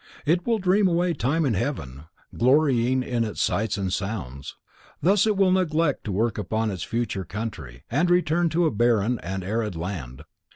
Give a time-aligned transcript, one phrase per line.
[0.25, 2.05] It will dream away time in heaven,
[2.35, 4.55] glorying in its sights and sounds.
[4.99, 9.19] Thus it will neglect to work upon its future country and return to a barren
[9.19, 10.23] and arid land.